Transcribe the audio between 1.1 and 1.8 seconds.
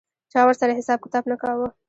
نه کاوه.